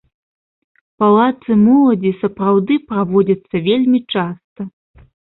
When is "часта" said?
4.15-4.61